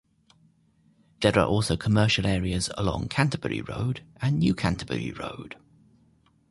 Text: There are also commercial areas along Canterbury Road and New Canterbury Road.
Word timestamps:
There 1.21 1.37
are 1.37 1.45
also 1.45 1.77
commercial 1.77 2.25
areas 2.25 2.71
along 2.75 3.09
Canterbury 3.09 3.61
Road 3.61 4.01
and 4.19 4.39
New 4.39 4.55
Canterbury 4.55 5.11
Road. 5.11 5.57